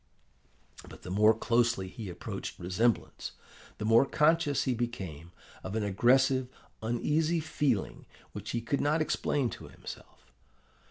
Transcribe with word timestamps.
"But 0.89 1.03
the 1.03 1.11
more 1.11 1.35
closely 1.35 1.87
he 1.87 2.09
approached 2.09 2.57
resemblance, 2.57 3.33
the 3.77 3.85
more 3.85 4.03
conscious 4.07 4.63
he 4.63 4.73
became 4.73 5.31
of 5.63 5.75
an 5.75 5.83
aggressive, 5.83 6.47
uneasy 6.81 7.39
feeling 7.39 8.07
which 8.31 8.49
he 8.49 8.61
could 8.61 8.81
not 8.81 8.99
explain 9.03 9.51
to 9.51 9.67
himself. 9.67 10.31